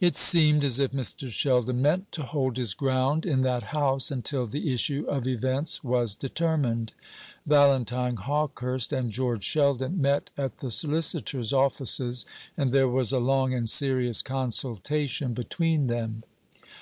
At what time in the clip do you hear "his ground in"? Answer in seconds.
2.56-3.42